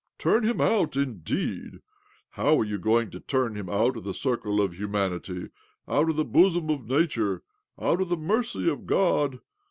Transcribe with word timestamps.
Turn 0.17 0.41
him 0.43 0.59
out, 0.59 0.95
indeed! 0.97 1.79
'How 2.31 2.59
are 2.59 2.63
you 2.63 2.79
going 2.79 3.11
to 3.11 3.19
turn 3.19 3.53
him 3.53 3.69
out 3.69 3.95
of 3.95 4.03
the 4.03 4.15
circle 4.15 4.59
of 4.59 4.73
humanity, 4.73 5.49
out 5.87 6.09
of 6.09 6.15
the 6.15 6.25
bosom 6.25 6.71
of 6.71 6.87
Nature, 6.87 7.43
out 7.79 8.01
of 8.01 8.09
the 8.09 8.17
mercy 8.17 8.67
of 8.67 8.87
God? 8.87 9.41